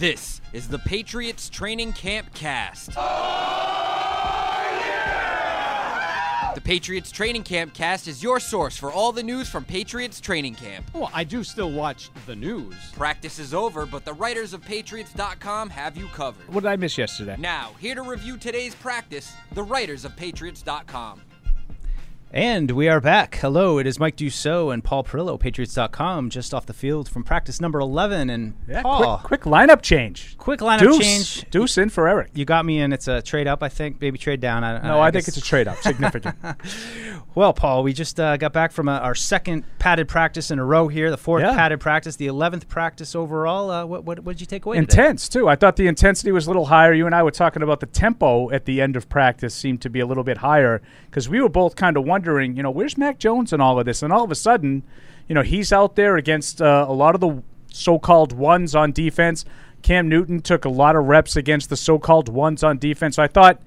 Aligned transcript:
This 0.00 0.40
is 0.54 0.66
the 0.66 0.78
Patriots 0.78 1.50
Training 1.50 1.92
Camp 1.92 2.32
Cast. 2.32 2.92
Oh, 2.96 3.60
the 6.54 6.60
Patriots 6.62 7.10
Training 7.10 7.42
Camp 7.42 7.74
Cast 7.74 8.08
is 8.08 8.22
your 8.22 8.40
source 8.40 8.78
for 8.78 8.90
all 8.90 9.12
the 9.12 9.22
news 9.22 9.50
from 9.50 9.62
Patriots 9.62 10.18
Training 10.18 10.54
Camp. 10.54 10.86
Well, 10.94 11.10
I 11.12 11.22
do 11.24 11.44
still 11.44 11.70
watch 11.70 12.08
the 12.24 12.34
news. 12.34 12.74
Practice 12.94 13.38
is 13.38 13.52
over, 13.52 13.84
but 13.84 14.06
the 14.06 14.14
writers 14.14 14.54
of 14.54 14.62
Patriots.com 14.62 15.68
have 15.68 15.98
you 15.98 16.06
covered. 16.06 16.48
What 16.48 16.62
did 16.62 16.70
I 16.70 16.76
miss 16.76 16.96
yesterday? 16.96 17.36
Now, 17.38 17.72
here 17.78 17.94
to 17.94 18.00
review 18.00 18.38
today's 18.38 18.74
practice, 18.74 19.34
the 19.52 19.62
writers 19.62 20.06
of 20.06 20.16
Patriots.com. 20.16 21.20
And 22.32 22.70
we 22.70 22.88
are 22.88 23.00
back. 23.00 23.34
Hello, 23.40 23.78
it 23.78 23.88
is 23.88 23.98
Mike 23.98 24.16
Dussault 24.16 24.72
and 24.72 24.84
Paul 24.84 25.02
Perillo, 25.02 25.38
Patriots.com, 25.38 26.30
just 26.30 26.54
off 26.54 26.64
the 26.64 26.72
field 26.72 27.08
from 27.08 27.24
practice 27.24 27.60
number 27.60 27.80
11. 27.80 28.30
And 28.30 28.54
Yeah, 28.68 28.82
Paul, 28.82 29.18
quick, 29.18 29.40
quick 29.40 29.52
lineup 29.52 29.82
change. 29.82 30.38
quick 30.38 30.60
lineup 30.60 30.78
Deuce, 30.78 30.98
change. 31.00 31.50
Deuce 31.50 31.76
in 31.76 31.88
for 31.88 32.06
Eric. 32.06 32.30
You 32.34 32.44
got 32.44 32.64
me 32.64 32.78
in. 32.78 32.92
It's 32.92 33.08
a 33.08 33.20
trade 33.20 33.48
up, 33.48 33.64
I 33.64 33.68
think. 33.68 34.00
Maybe 34.00 34.16
trade 34.16 34.40
down. 34.40 34.62
I, 34.62 34.80
No, 34.80 35.00
I, 35.00 35.10
think 35.10 35.26
it's 35.26 35.38
a 35.38 35.42
trade 35.42 35.66
up, 35.66 35.78
significant. 35.78 36.36
Well, 37.32 37.52
Paul, 37.52 37.84
we 37.84 37.92
just 37.92 38.18
uh, 38.18 38.36
got 38.36 38.52
back 38.52 38.72
from 38.72 38.88
uh 38.88 38.98
our 38.98 39.14
second 39.14 39.64
padded 39.78 40.08
practice 40.08 40.50
in 40.50 40.58
a 40.58 40.64
row 40.64 40.88
here, 40.88 41.10
the 41.10 41.16
fourth 41.16 41.42
Yeah. 41.42 41.54
padded 41.54 41.78
practice, 41.78 42.16
the 42.16 42.26
11th 42.26 42.66
practice 42.66 43.14
overall. 43.14 43.70
Uh, 43.70 43.86
what, 43.86 44.04
what, 44.04 44.20
what 44.24 44.32
did 44.32 44.40
you 44.40 44.46
take 44.48 44.66
away 44.66 44.76
today? 44.80 44.82
Intense 45.02 45.28
too. 45.28 45.48
I 45.48 45.54
thought 45.54 45.76
the 45.76 45.86
intensity 45.86 46.32
was 46.32 46.46
a 46.46 46.50
little 46.50 46.66
higher. 46.66 46.92
You 46.92 47.06
and 47.06 47.14
I 47.14 47.22
were 47.22 47.30
talking 47.30 47.62
about 47.62 47.78
the 47.78 47.86
tempo 47.86 48.50
at 48.50 48.64
the 48.64 48.80
end 48.80 48.96
of 48.96 49.08
practice 49.08 49.54
seemed 49.54 49.80
to 49.82 49.90
be 49.90 50.00
a 50.00 50.06
little 50.06 50.24
bit 50.24 50.38
higher 50.38 50.82
because 51.06 51.28
we 51.28 51.40
were 51.40 51.48
both 51.48 51.76
kind 51.76 51.96
of 51.96 52.04
wondering, 52.04 52.56
you 52.56 52.64
know, 52.64 52.70
where's 52.70 52.98
Mac 52.98 53.18
Jones 53.20 53.52
and 53.52 53.62
all 53.62 53.78
of 53.78 53.86
this? 53.86 54.02
And 54.02 54.12
all 54.12 54.24
of 54.24 54.32
a 54.32 54.34
sudden, 54.36 54.82
you 55.28 55.34
know, 55.36 55.42
he's 55.42 55.72
out 55.72 55.94
there 55.94 56.16
against 56.16 56.60
uh, 56.60 56.84
a 56.88 56.92
lot 56.92 57.14
of 57.14 57.20
the 57.20 57.42
so-called 57.72 58.32
ones 58.32 58.74
on 58.74 58.90
defense. 58.90 59.44
Cam 59.82 60.08
Newton 60.08 60.40
took 60.40 60.64
a 60.64 60.68
lot 60.68 60.96
of 60.96 61.04
reps 61.04 61.36
against 61.36 61.70
the 61.70 61.76
so-called 61.76 62.28
ones 62.28 62.64
on 62.64 62.76
defense. 62.78 63.14
So 63.16 63.22
I 63.22 63.28
thought 63.28 63.62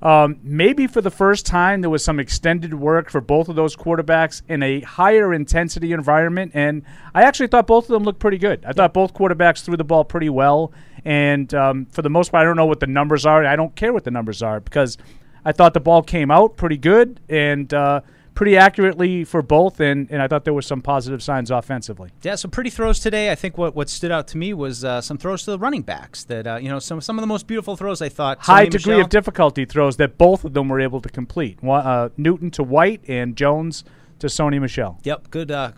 um, 0.00 0.38
maybe 0.42 0.86
for 0.86 1.00
the 1.00 1.10
first 1.10 1.44
time 1.46 1.80
there 1.80 1.90
was 1.90 2.04
some 2.04 2.20
extended 2.20 2.74
work 2.74 3.10
for 3.10 3.20
both 3.20 3.48
of 3.48 3.56
those 3.56 3.74
quarterbacks 3.74 4.42
in 4.48 4.62
a 4.62 4.80
higher 4.80 5.34
intensity 5.34 5.92
environment, 5.92 6.52
and 6.54 6.82
I 7.14 7.22
actually 7.22 7.48
thought 7.48 7.66
both 7.66 7.84
of 7.84 7.90
them 7.90 8.04
looked 8.04 8.20
pretty 8.20 8.38
good. 8.38 8.64
I 8.64 8.72
thought 8.72 8.94
both 8.94 9.14
quarterbacks 9.14 9.64
threw 9.64 9.76
the 9.76 9.84
ball 9.84 10.04
pretty 10.04 10.28
well, 10.28 10.72
and 11.04 11.52
um, 11.54 11.86
for 11.86 12.02
the 12.02 12.10
most 12.10 12.30
part, 12.30 12.42
I 12.42 12.44
don't 12.44 12.56
know 12.56 12.66
what 12.66 12.80
the 12.80 12.86
numbers 12.86 13.26
are. 13.26 13.44
I 13.44 13.56
don't 13.56 13.74
care 13.74 13.92
what 13.92 14.04
the 14.04 14.10
numbers 14.10 14.42
are 14.42 14.60
because 14.60 14.98
I 15.44 15.52
thought 15.52 15.74
the 15.74 15.80
ball 15.80 16.02
came 16.02 16.30
out 16.30 16.56
pretty 16.56 16.76
good 16.76 17.20
and 17.28 17.72
uh, 17.72 18.02
pretty 18.38 18.56
accurately 18.56 19.24
for 19.24 19.42
both, 19.42 19.80
and, 19.80 20.08
and 20.12 20.22
I 20.22 20.28
thought 20.28 20.44
there 20.44 20.54
were 20.54 20.62
some 20.62 20.80
positive 20.80 21.24
signs 21.24 21.50
offensively. 21.50 22.10
Yeah, 22.22 22.36
some 22.36 22.52
pretty 22.52 22.70
throws 22.70 23.00
today. 23.00 23.32
I 23.32 23.34
think 23.34 23.58
what, 23.58 23.74
what 23.74 23.90
stood 23.90 24.12
out 24.12 24.28
to 24.28 24.38
me 24.38 24.54
was 24.54 24.84
uh, 24.84 25.00
some 25.00 25.18
throws 25.18 25.42
to 25.42 25.50
the 25.50 25.58
running 25.58 25.82
backs. 25.82 26.22
That 26.22 26.46
uh, 26.46 26.54
you 26.54 26.68
know, 26.68 26.78
some 26.78 27.00
some 27.00 27.18
of 27.18 27.20
the 27.20 27.26
most 27.26 27.48
beautiful 27.48 27.76
throws 27.76 28.00
I 28.00 28.08
thought. 28.08 28.38
High 28.38 28.66
Sony 28.66 28.70
degree 28.70 28.92
Michel- 28.92 29.06
of 29.06 29.10
difficulty 29.10 29.64
throws 29.64 29.96
that 29.96 30.18
both 30.18 30.44
of 30.44 30.54
them 30.54 30.68
were 30.68 30.78
able 30.78 31.00
to 31.00 31.08
complete. 31.08 31.58
Uh, 31.64 32.10
Newton 32.16 32.52
to 32.52 32.62
White 32.62 33.00
and 33.08 33.34
Jones 33.34 33.82
to 34.20 34.28
Sony 34.28 34.60
Michel. 34.60 35.00
Yep, 35.02 35.30
good. 35.30 35.50
Uh, 35.50 35.72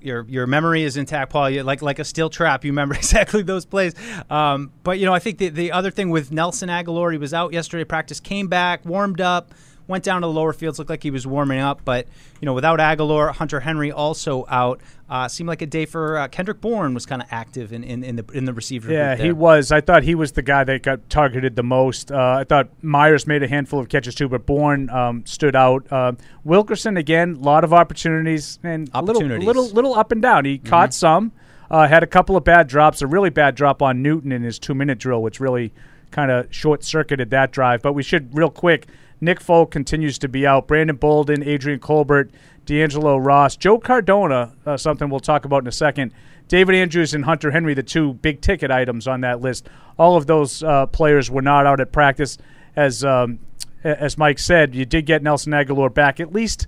your 0.00 0.24
your 0.28 0.46
memory 0.46 0.84
is 0.84 0.96
intact, 0.96 1.32
Paul. 1.32 1.50
You, 1.50 1.64
like 1.64 1.82
like 1.82 1.98
a 1.98 2.04
steel 2.04 2.30
trap, 2.30 2.64
you 2.64 2.70
remember 2.70 2.94
exactly 2.94 3.42
those 3.42 3.66
plays. 3.66 3.96
Um, 4.30 4.70
but 4.84 5.00
you 5.00 5.06
know, 5.06 5.14
I 5.14 5.18
think 5.18 5.38
the 5.38 5.48
the 5.48 5.72
other 5.72 5.90
thing 5.90 6.10
with 6.10 6.30
Nelson 6.30 6.68
Agholor, 6.68 7.10
he 7.10 7.18
was 7.18 7.34
out 7.34 7.52
yesterday 7.52 7.82
practice, 7.82 8.20
came 8.20 8.46
back, 8.46 8.84
warmed 8.84 9.20
up, 9.20 9.52
went 9.88 10.04
down 10.04 10.20
to 10.20 10.28
the 10.28 10.32
lower 10.32 10.52
fields, 10.52 10.78
looked 10.78 10.90
like 10.90 11.02
he 11.02 11.10
was 11.10 11.26
warming 11.26 11.58
up. 11.58 11.80
But 11.84 12.06
you 12.40 12.46
know, 12.46 12.54
without 12.54 12.78
Agholor, 12.78 13.34
Hunter 13.34 13.60
Henry 13.60 13.90
also 13.90 14.46
out. 14.48 14.80
Uh, 15.10 15.26
seemed 15.26 15.48
like 15.48 15.62
a 15.62 15.66
day 15.66 15.86
for 15.86 16.18
uh, 16.18 16.28
Kendrick 16.28 16.60
Bourne 16.60 16.92
was 16.92 17.06
kind 17.06 17.22
of 17.22 17.28
active 17.30 17.72
in, 17.72 17.82
in, 17.82 18.04
in 18.04 18.16
the 18.16 18.26
in 18.34 18.44
the 18.44 18.52
receiver. 18.52 18.92
Yeah, 18.92 19.16
he 19.16 19.32
was. 19.32 19.72
I 19.72 19.80
thought 19.80 20.02
he 20.02 20.14
was 20.14 20.32
the 20.32 20.42
guy 20.42 20.64
that 20.64 20.82
got 20.82 21.08
targeted 21.08 21.56
the 21.56 21.62
most. 21.62 22.12
Uh, 22.12 22.36
I 22.40 22.44
thought 22.44 22.68
Meyers 22.82 23.26
made 23.26 23.42
a 23.42 23.48
handful 23.48 23.80
of 23.80 23.88
catches 23.88 24.14
too, 24.14 24.28
but 24.28 24.44
Bourne 24.44 24.90
um, 24.90 25.24
stood 25.24 25.56
out. 25.56 25.90
Uh, 25.90 26.12
Wilkerson 26.44 26.98
again, 26.98 27.36
a 27.36 27.42
lot 27.42 27.64
of 27.64 27.72
opportunities 27.72 28.58
and 28.62 28.90
a 28.92 29.00
little, 29.00 29.22
little, 29.22 29.70
little 29.70 29.94
up 29.94 30.12
and 30.12 30.20
down. 30.20 30.44
He 30.44 30.58
caught 30.58 30.92
some, 30.92 31.32
uh, 31.70 31.88
had 31.88 32.02
a 32.02 32.06
couple 32.06 32.36
of 32.36 32.44
bad 32.44 32.68
drops. 32.68 33.00
A 33.00 33.06
really 33.06 33.30
bad 33.30 33.54
drop 33.54 33.80
on 33.80 34.02
Newton 34.02 34.30
in 34.30 34.42
his 34.42 34.58
two-minute 34.58 34.98
drill, 34.98 35.22
which 35.22 35.40
really 35.40 35.72
kind 36.10 36.30
of 36.30 36.54
short-circuited 36.54 37.30
that 37.30 37.50
drive. 37.50 37.80
But 37.80 37.94
we 37.94 38.02
should 38.02 38.36
real 38.36 38.50
quick. 38.50 38.88
Nick 39.20 39.40
Folk 39.40 39.70
continues 39.70 40.18
to 40.18 40.28
be 40.28 40.46
out. 40.46 40.68
Brandon 40.68 40.96
Bolden, 40.96 41.42
Adrian 41.42 41.80
Colbert, 41.80 42.30
D'Angelo 42.66 43.16
Ross, 43.16 43.56
Joe 43.56 43.78
Cardona, 43.78 44.52
uh, 44.66 44.76
something 44.76 45.08
we'll 45.08 45.20
talk 45.20 45.44
about 45.44 45.62
in 45.62 45.68
a 45.68 45.72
second. 45.72 46.12
David 46.48 46.74
Andrews 46.74 47.14
and 47.14 47.24
Hunter 47.24 47.50
Henry, 47.50 47.74
the 47.74 47.82
two 47.82 48.14
big 48.14 48.40
ticket 48.40 48.70
items 48.70 49.06
on 49.06 49.20
that 49.22 49.40
list. 49.40 49.68
All 49.98 50.16
of 50.16 50.26
those 50.26 50.62
uh, 50.62 50.86
players 50.86 51.30
were 51.30 51.42
not 51.42 51.66
out 51.66 51.80
at 51.80 51.92
practice. 51.92 52.38
As 52.76 53.04
um, 53.04 53.40
as 53.84 54.18
Mike 54.18 54.38
said, 54.38 54.74
you 54.74 54.84
did 54.84 55.06
get 55.06 55.22
Nelson 55.22 55.52
Agholor 55.52 55.92
back, 55.92 56.20
at 56.20 56.32
least 56.32 56.66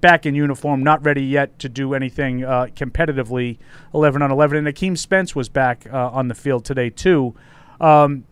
back 0.00 0.26
in 0.26 0.34
uniform, 0.34 0.82
not 0.82 1.04
ready 1.04 1.24
yet 1.24 1.58
to 1.58 1.68
do 1.68 1.94
anything 1.94 2.44
uh, 2.44 2.66
competitively 2.74 3.58
11 3.94 4.22
on 4.22 4.30
11. 4.30 4.58
And 4.58 4.66
Akeem 4.66 4.96
Spence 4.96 5.34
was 5.34 5.48
back 5.48 5.86
uh, 5.92 6.10
on 6.10 6.28
the 6.28 6.34
field 6.34 6.64
today, 6.64 6.90
too. 6.90 7.34
Um, 7.80 8.24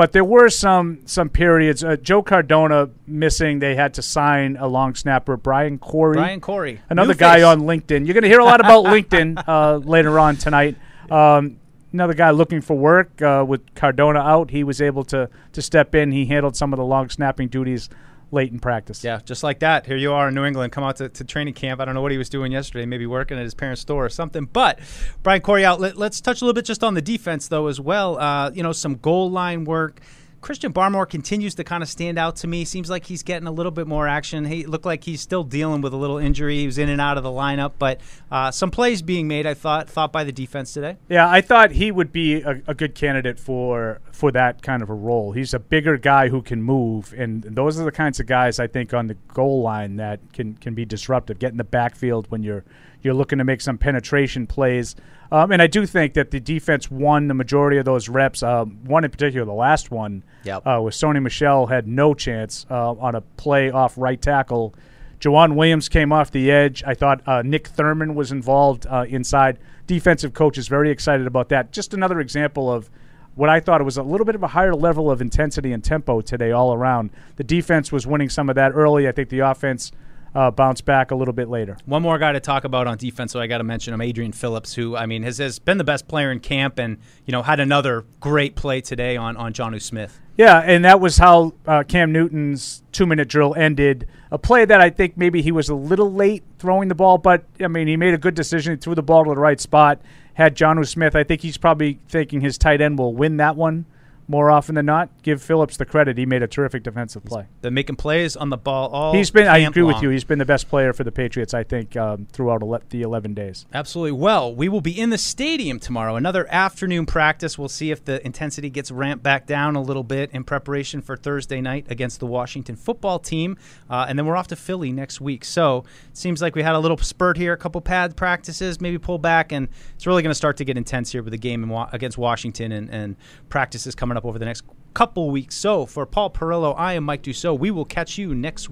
but 0.00 0.12
there 0.12 0.24
were 0.24 0.48
some 0.48 1.00
some 1.04 1.28
periods. 1.28 1.84
Uh, 1.84 1.94
Joe 1.94 2.22
Cardona 2.22 2.88
missing. 3.06 3.58
They 3.58 3.74
had 3.74 3.92
to 3.94 4.02
sign 4.02 4.56
a 4.56 4.66
long 4.66 4.94
snapper, 4.94 5.36
Brian 5.36 5.76
Corey. 5.76 6.14
Brian 6.14 6.40
Corey, 6.40 6.80
another 6.88 7.12
New 7.12 7.18
guy 7.18 7.34
face. 7.34 7.44
on 7.44 7.60
LinkedIn. 7.60 8.06
You're 8.06 8.14
going 8.14 8.22
to 8.22 8.28
hear 8.30 8.40
a 8.40 8.44
lot 8.46 8.60
about 8.60 8.86
LinkedIn 8.86 9.44
uh, 9.46 9.76
later 9.76 10.18
on 10.18 10.36
tonight. 10.36 10.78
Um, 11.10 11.58
another 11.92 12.14
guy 12.14 12.30
looking 12.30 12.62
for 12.62 12.78
work 12.78 13.20
uh, 13.20 13.44
with 13.46 13.74
Cardona 13.74 14.20
out. 14.20 14.48
He 14.48 14.64
was 14.64 14.80
able 14.80 15.04
to 15.04 15.28
to 15.52 15.60
step 15.60 15.94
in. 15.94 16.12
He 16.12 16.24
handled 16.24 16.56
some 16.56 16.72
of 16.72 16.78
the 16.78 16.84
long 16.86 17.10
snapping 17.10 17.48
duties 17.48 17.90
late 18.32 18.52
in 18.52 18.58
practice. 18.58 19.02
Yeah, 19.02 19.20
just 19.24 19.42
like 19.42 19.60
that. 19.60 19.86
Here 19.86 19.96
you 19.96 20.12
are 20.12 20.28
in 20.28 20.34
New 20.34 20.44
England, 20.44 20.72
come 20.72 20.84
out 20.84 20.96
to, 20.96 21.08
to 21.08 21.24
training 21.24 21.54
camp. 21.54 21.80
I 21.80 21.84
don't 21.84 21.94
know 21.94 22.02
what 22.02 22.12
he 22.12 22.18
was 22.18 22.28
doing 22.28 22.52
yesterday, 22.52 22.86
maybe 22.86 23.06
working 23.06 23.38
at 23.38 23.44
his 23.44 23.54
parents' 23.54 23.82
store 23.82 24.04
or 24.04 24.08
something. 24.08 24.46
But 24.46 24.78
Brian 25.22 25.40
Corey 25.40 25.64
out. 25.64 25.80
Let, 25.80 25.98
us 25.98 26.20
touch 26.20 26.42
a 26.42 26.44
little 26.44 26.54
bit 26.54 26.64
just 26.64 26.84
on 26.84 26.94
the 26.94 27.02
defense, 27.02 27.48
though, 27.48 27.66
as 27.66 27.80
well. 27.80 28.18
Uh, 28.18 28.50
you 28.50 28.62
know, 28.62 28.72
some 28.72 28.96
goal 28.96 29.30
line 29.30 29.64
work. 29.64 30.00
Christian 30.40 30.72
Barmore 30.72 31.08
continues 31.08 31.54
to 31.56 31.64
kind 31.64 31.82
of 31.82 31.88
stand 31.88 32.18
out 32.18 32.36
to 32.36 32.46
me. 32.46 32.64
Seems 32.64 32.88
like 32.88 33.04
he's 33.04 33.22
getting 33.22 33.46
a 33.46 33.52
little 33.52 33.72
bit 33.72 33.86
more 33.86 34.08
action. 34.08 34.46
He 34.46 34.64
looked 34.64 34.86
like 34.86 35.04
he's 35.04 35.20
still 35.20 35.44
dealing 35.44 35.82
with 35.82 35.92
a 35.92 35.96
little 35.96 36.16
injury. 36.16 36.58
He 36.58 36.66
was 36.66 36.78
in 36.78 36.88
and 36.88 37.00
out 37.00 37.18
of 37.18 37.22
the 37.22 37.30
lineup, 37.30 37.72
but 37.78 38.00
uh, 38.30 38.50
some 38.50 38.70
plays 38.70 39.02
being 39.02 39.28
made. 39.28 39.46
I 39.46 39.54
thought 39.54 39.90
thought 39.90 40.12
by 40.12 40.24
the 40.24 40.32
defense 40.32 40.72
today. 40.72 40.96
Yeah, 41.08 41.28
I 41.28 41.42
thought 41.42 41.72
he 41.72 41.92
would 41.92 42.10
be 42.10 42.40
a, 42.40 42.62
a 42.66 42.74
good 42.74 42.94
candidate 42.94 43.38
for 43.38 44.00
for 44.12 44.32
that 44.32 44.62
kind 44.62 44.82
of 44.82 44.88
a 44.88 44.94
role. 44.94 45.32
He's 45.32 45.52
a 45.52 45.58
bigger 45.58 45.98
guy 45.98 46.28
who 46.28 46.40
can 46.40 46.62
move, 46.62 47.14
and 47.16 47.42
those 47.42 47.78
are 47.78 47.84
the 47.84 47.92
kinds 47.92 48.18
of 48.18 48.26
guys 48.26 48.58
I 48.58 48.66
think 48.66 48.94
on 48.94 49.08
the 49.08 49.14
goal 49.34 49.62
line 49.62 49.96
that 49.96 50.20
can 50.32 50.54
can 50.54 50.74
be 50.74 50.86
disruptive. 50.86 51.38
Get 51.38 51.52
in 51.52 51.58
the 51.58 51.64
backfield 51.64 52.30
when 52.30 52.42
you're 52.42 52.64
you're 53.02 53.14
looking 53.14 53.38
to 53.38 53.44
make 53.44 53.60
some 53.60 53.76
penetration 53.76 54.46
plays. 54.46 54.96
Um, 55.32 55.52
and 55.52 55.62
I 55.62 55.66
do 55.68 55.86
think 55.86 56.14
that 56.14 56.30
the 56.32 56.40
defense 56.40 56.90
won 56.90 57.28
the 57.28 57.34
majority 57.34 57.76
of 57.78 57.84
those 57.84 58.08
reps. 58.08 58.42
Um, 58.42 58.78
one 58.84 59.04
in 59.04 59.10
particular, 59.10 59.44
the 59.46 59.52
last 59.52 59.90
one, 59.90 60.24
Yep. 60.44 60.66
uh, 60.66 60.80
with 60.82 60.94
Sony 60.94 61.22
Michel 61.22 61.66
had 61.66 61.86
no 61.86 62.14
chance 62.14 62.66
uh, 62.70 62.92
on 62.92 63.14
a 63.14 63.20
play 63.20 63.70
off 63.70 63.96
right 63.96 64.20
tackle. 64.20 64.74
Jawan 65.20 65.54
Williams 65.54 65.88
came 65.88 66.12
off 66.12 66.30
the 66.30 66.50
edge. 66.50 66.82
I 66.86 66.94
thought 66.94 67.20
uh, 67.26 67.42
Nick 67.42 67.68
Thurman 67.68 68.14
was 68.14 68.32
involved 68.32 68.86
uh, 68.88 69.04
inside. 69.08 69.58
Defensive 69.86 70.32
coach 70.32 70.56
is 70.58 70.66
very 70.66 70.90
excited 70.90 71.26
about 71.26 71.50
that. 71.50 71.72
Just 71.72 71.92
another 71.94 72.20
example 72.20 72.72
of 72.72 72.90
what 73.34 73.48
I 73.50 73.60
thought 73.60 73.84
was 73.84 73.96
a 73.98 74.02
little 74.02 74.24
bit 74.24 74.34
of 74.34 74.42
a 74.42 74.48
higher 74.48 74.74
level 74.74 75.10
of 75.10 75.20
intensity 75.20 75.72
and 75.72 75.84
tempo 75.84 76.20
today 76.22 76.50
all 76.52 76.72
around. 76.74 77.10
The 77.36 77.44
defense 77.44 77.92
was 77.92 78.06
winning 78.06 78.28
some 78.30 78.48
of 78.48 78.56
that 78.56 78.72
early. 78.74 79.06
I 79.06 79.12
think 79.12 79.28
the 79.28 79.40
offense 79.40 79.92
uh, 80.34 80.50
bounced 80.50 80.84
back 80.84 81.10
a 81.10 81.14
little 81.14 81.34
bit 81.34 81.48
later. 81.48 81.76
One 81.86 82.02
more 82.02 82.18
guy 82.18 82.32
to 82.32 82.40
talk 82.40 82.64
about 82.64 82.86
on 82.86 82.96
defense, 82.96 83.32
so 83.32 83.40
I 83.40 83.46
got 83.46 83.58
to 83.58 83.64
mention 83.64 83.92
him, 83.92 84.00
Adrian 84.00 84.32
Phillips, 84.32 84.74
who 84.74 84.96
I 84.96 85.06
mean 85.06 85.22
has, 85.22 85.38
has 85.38 85.58
been 85.58 85.78
the 85.78 85.84
best 85.84 86.08
player 86.08 86.30
in 86.30 86.40
camp, 86.40 86.78
and 86.78 86.98
you 87.26 87.32
know 87.32 87.42
had 87.42 87.60
another 87.60 88.04
great 88.20 88.54
play 88.54 88.80
today 88.80 89.16
on 89.16 89.36
on 89.36 89.52
Jonnu 89.52 89.80
Smith. 89.80 90.20
Yeah, 90.36 90.58
and 90.60 90.84
that 90.84 91.00
was 91.00 91.18
how 91.18 91.52
uh, 91.66 91.82
Cam 91.82 92.12
Newton's 92.12 92.82
two 92.92 93.06
minute 93.06 93.28
drill 93.28 93.54
ended. 93.54 94.06
A 94.30 94.38
play 94.38 94.64
that 94.64 94.80
I 94.80 94.90
think 94.90 95.16
maybe 95.16 95.42
he 95.42 95.52
was 95.52 95.68
a 95.68 95.74
little 95.74 96.12
late 96.12 96.44
throwing 96.58 96.88
the 96.88 96.94
ball, 96.94 97.18
but 97.18 97.44
I 97.60 97.68
mean, 97.68 97.88
he 97.88 97.96
made 97.96 98.14
a 98.14 98.18
good 98.18 98.34
decision. 98.34 98.74
He 98.74 98.76
threw 98.78 98.94
the 98.94 99.02
ball 99.02 99.24
to 99.24 99.30
the 99.30 99.40
right 99.40 99.60
spot. 99.60 100.00
Had 100.34 100.56
Jonnu 100.56 100.86
Smith. 100.86 101.16
I 101.16 101.24
think 101.24 101.42
he's 101.42 101.58
probably 101.58 101.98
thinking 102.08 102.40
his 102.40 102.56
tight 102.56 102.80
end 102.80 102.98
will 102.98 103.14
win 103.14 103.36
that 103.38 103.56
one 103.56 103.84
more 104.30 104.50
often 104.50 104.76
than 104.76 104.86
not, 104.86 105.08
give 105.22 105.42
Phillips 105.42 105.76
the 105.76 105.84
credit. 105.84 106.16
He 106.16 106.24
made 106.24 106.42
a 106.42 106.46
terrific 106.46 106.84
defensive 106.84 107.24
play. 107.24 107.46
They're 107.62 107.70
making 107.72 107.96
plays 107.96 108.36
on 108.36 108.48
the 108.48 108.56
ball 108.56 108.88
all. 108.90 109.12
He's 109.12 109.30
been. 109.30 109.48
I 109.48 109.58
agree 109.58 109.82
with 109.82 110.00
you. 110.02 110.08
He's 110.10 110.22
been 110.24 110.38
the 110.38 110.44
best 110.44 110.68
player 110.68 110.92
for 110.92 111.02
the 111.02 111.10
Patriots. 111.10 111.52
I 111.52 111.64
think 111.64 111.96
um, 111.96 112.26
throughout 112.32 112.62
ele- 112.62 112.80
the 112.90 113.02
11 113.02 113.34
days. 113.34 113.66
Absolutely. 113.74 114.12
Well, 114.12 114.54
we 114.54 114.68
will 114.68 114.80
be 114.80 114.98
in 114.98 115.10
the 115.10 115.18
stadium 115.18 115.80
tomorrow. 115.80 116.14
Another 116.14 116.46
afternoon 116.48 117.06
practice. 117.06 117.58
We'll 117.58 117.68
see 117.68 117.90
if 117.90 118.04
the 118.04 118.24
intensity 118.24 118.70
gets 118.70 118.92
ramped 118.92 119.24
back 119.24 119.46
down 119.46 119.74
a 119.74 119.82
little 119.82 120.04
bit 120.04 120.30
in 120.30 120.44
preparation 120.44 121.02
for 121.02 121.16
Thursday 121.16 121.60
night 121.60 121.86
against 121.90 122.20
the 122.20 122.26
Washington 122.26 122.76
football 122.76 123.18
team. 123.18 123.56
Uh, 123.90 124.06
and 124.08 124.16
then 124.16 124.26
we're 124.26 124.36
off 124.36 124.46
to 124.48 124.56
Philly 124.56 124.92
next 124.92 125.20
week. 125.20 125.44
So 125.44 125.84
it 126.08 126.16
seems 126.16 126.40
like 126.40 126.54
we 126.54 126.62
had 126.62 126.76
a 126.76 126.78
little 126.78 126.96
spurt 126.98 127.36
here, 127.36 127.52
a 127.52 127.56
couple 127.56 127.80
pad 127.80 128.16
practices, 128.16 128.80
maybe 128.80 128.96
pull 128.98 129.18
back. 129.18 129.50
And 129.50 129.68
it's 129.96 130.06
really 130.06 130.22
going 130.22 130.30
to 130.30 130.34
start 130.36 130.56
to 130.58 130.64
get 130.64 130.76
intense 130.76 131.10
here 131.10 131.22
with 131.24 131.32
the 131.32 131.38
game 131.38 131.64
in 131.64 131.68
wa- 131.68 131.88
against 131.92 132.16
Washington 132.16 132.70
and, 132.70 132.88
and 132.90 133.16
practices 133.48 133.94
coming 133.96 134.16
up 134.16 134.19
over 134.24 134.38
the 134.38 134.44
next 134.44 134.64
couple 134.94 135.30
weeks. 135.30 135.54
So 135.54 135.86
for 135.86 136.06
Paul 136.06 136.30
Perillo, 136.30 136.74
I 136.76 136.94
am 136.94 137.04
Mike 137.04 137.22
Dussault. 137.22 137.58
We 137.58 137.70
will 137.70 137.84
catch 137.84 138.18
you 138.18 138.34
next 138.34 138.68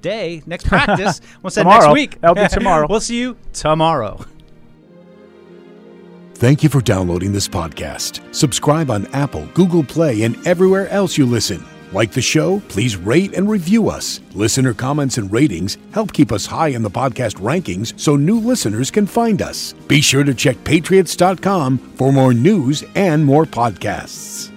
day, 0.00 0.42
next 0.46 0.66
practice. 0.66 1.20
What's 1.40 1.56
that 1.56 1.66
next 1.66 1.92
week? 1.92 2.20
That'll 2.20 2.34
be 2.34 2.48
tomorrow. 2.50 2.86
we'll 2.88 3.00
see 3.00 3.18
you 3.20 3.36
tomorrow. 3.52 4.24
Thank 6.34 6.62
you 6.64 6.68
for 6.68 6.80
downloading 6.80 7.32
this 7.32 7.46
podcast. 7.46 8.34
Subscribe 8.34 8.90
on 8.90 9.06
Apple, 9.14 9.46
Google 9.54 9.84
Play, 9.84 10.22
and 10.22 10.44
everywhere 10.46 10.88
else 10.88 11.16
you 11.16 11.24
listen. 11.24 11.64
Like 11.92 12.10
the 12.10 12.22
show? 12.22 12.60
Please 12.68 12.96
rate 12.96 13.34
and 13.34 13.48
review 13.48 13.88
us. 13.90 14.20
Listener 14.34 14.74
comments 14.74 15.18
and 15.18 15.30
ratings 15.30 15.76
help 15.92 16.12
keep 16.12 16.32
us 16.32 16.46
high 16.46 16.68
in 16.68 16.82
the 16.82 16.90
podcast 16.90 17.36
rankings 17.36 17.98
so 18.00 18.16
new 18.16 18.40
listeners 18.40 18.90
can 18.90 19.06
find 19.06 19.40
us. 19.42 19.74
Be 19.86 20.00
sure 20.00 20.24
to 20.24 20.34
check 20.34 20.64
patriots.com 20.64 21.78
for 21.96 22.12
more 22.12 22.32
news 22.34 22.82
and 22.94 23.24
more 23.24 23.44
podcasts. 23.44 24.51